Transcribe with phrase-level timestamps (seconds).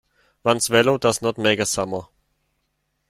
[0.41, 2.07] One swallow does not make a summer.